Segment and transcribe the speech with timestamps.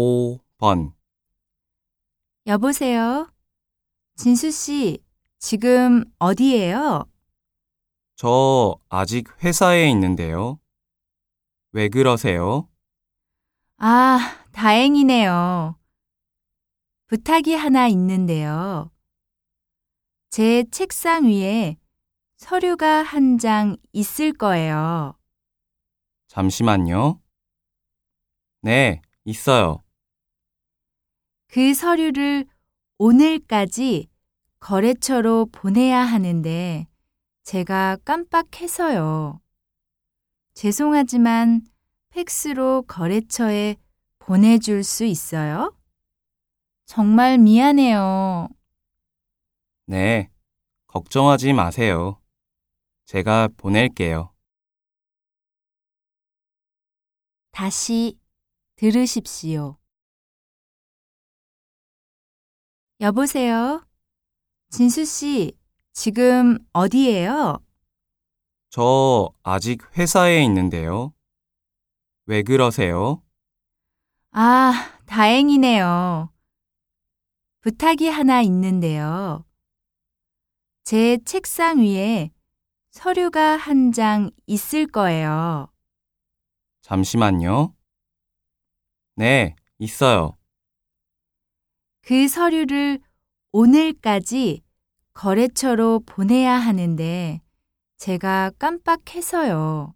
[0.00, 0.92] 5번.
[2.46, 3.32] 여보세요?
[4.16, 4.98] 진수 씨,
[5.38, 7.06] 지금 어디예요?
[8.16, 10.60] 저 아직 회사에 있는데요.
[11.72, 12.68] 왜 그러세요?
[13.78, 14.18] 아,
[14.52, 15.78] 다행이네요.
[17.06, 18.90] 부탁이 하나 있는데요.
[20.28, 21.78] 제 책상 위에
[22.36, 25.18] 서류가 한 장 있을 거예요.
[26.28, 27.18] 잠시만요.
[28.60, 29.82] 네, 있어요.
[31.48, 32.46] 그 서류를
[32.98, 34.08] 오늘까지
[34.58, 36.86] 거래처로 보내야 하는데
[37.44, 39.40] 제가 깜빡해서요.
[40.54, 41.62] 죄송하지만
[42.10, 43.76] 팩스로 거래처에
[44.18, 45.76] 보내줄 수 있어요?
[46.86, 48.48] 정말 미안해요.
[49.86, 50.30] 네,
[50.88, 52.20] 걱정하지 마세요.
[53.04, 54.32] 제가 보낼게요.
[57.52, 58.18] 다시
[58.76, 59.78] 들으십시오.
[63.00, 63.84] 여보세요?
[64.70, 65.52] 진수 씨,
[65.92, 67.58] 지금 어디예요?
[68.70, 71.12] 저 아직 회사에 있는데요.
[72.26, 73.22] 왜 그러세요?
[74.32, 74.72] 아,
[75.06, 76.32] 다행이네요.
[77.60, 79.44] 부탁이 하나 있는데요.
[80.84, 82.30] 제 책상 위에
[82.90, 85.68] 서류가 한 장 있을 거예요.
[86.82, 87.74] 잠시만요.
[89.16, 90.36] 네, 있어요.
[92.06, 93.00] 그 서류를
[93.50, 94.62] 오늘까지
[95.12, 97.40] 거래처로 보내야 하는데
[97.96, 99.92] 제가 깜빡해서요.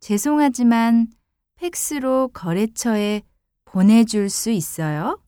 [0.00, 1.06] 죄송하지만
[1.54, 3.22] 팩스로 거래처에
[3.64, 5.22] 보내줄 수 있어요?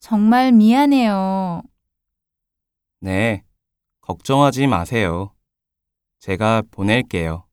[0.00, 1.62] 정말 미안해요.
[2.98, 3.44] 네,
[4.00, 5.32] 걱정하지 마세요.
[6.18, 7.45] 제가 보낼게요.